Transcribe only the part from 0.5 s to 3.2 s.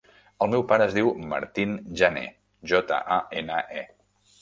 meu pare es diu Martín Jane: jota,